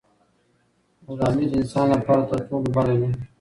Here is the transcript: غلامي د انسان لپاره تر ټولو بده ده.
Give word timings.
غلامي 1.07 1.45
د 1.49 1.53
انسان 1.61 1.87
لپاره 1.95 2.21
تر 2.29 2.39
ټولو 2.47 2.67
بده 2.75 2.95
ده. 3.01 3.09